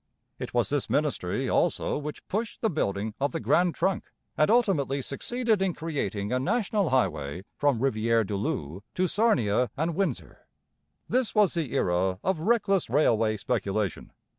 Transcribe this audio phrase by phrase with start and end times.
[0.39, 4.99] It was this ministry also which pushed the building of the Grand Trunk, and ultimately
[4.99, 10.47] succeeded in creating a national highway from Rivière du Loup to Sarnia and Windsor.
[11.07, 14.11] This was the era of reckless railway speculation.